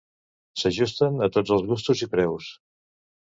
S'ajusten 0.61 1.19
a 1.27 1.29
tots 1.35 1.53
els 1.57 1.67
gustos 1.73 2.03
i 2.05 2.09
preus. 2.15 2.49